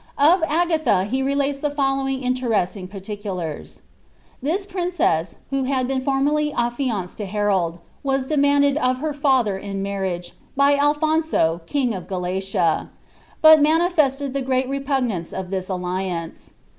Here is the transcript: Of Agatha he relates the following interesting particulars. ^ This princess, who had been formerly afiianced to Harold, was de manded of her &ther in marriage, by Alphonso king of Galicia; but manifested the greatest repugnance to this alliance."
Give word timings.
Of 0.17 0.41
Agatha 0.47 1.03
he 1.03 1.21
relates 1.21 1.59
the 1.59 1.69
following 1.69 2.23
interesting 2.23 2.87
particulars. 2.87 3.81
^ 4.39 4.41
This 4.41 4.65
princess, 4.65 5.35
who 5.51 5.65
had 5.65 5.87
been 5.87 6.01
formerly 6.01 6.51
afiianced 6.51 7.17
to 7.17 7.27
Harold, 7.27 7.77
was 8.01 8.25
de 8.25 8.35
manded 8.35 8.77
of 8.77 8.97
her 8.97 9.13
&ther 9.13 9.59
in 9.59 9.83
marriage, 9.83 10.33
by 10.55 10.73
Alphonso 10.75 11.61
king 11.67 11.93
of 11.93 12.07
Galicia; 12.07 12.89
but 13.43 13.61
manifested 13.61 14.33
the 14.33 14.41
greatest 14.41 14.71
repugnance 14.71 15.29
to 15.29 15.45
this 15.47 15.69
alliance." 15.69 16.53